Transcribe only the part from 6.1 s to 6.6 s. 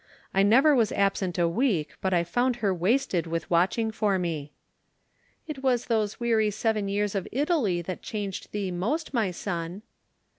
weary